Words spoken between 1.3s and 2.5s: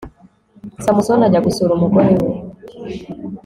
gusura umugore we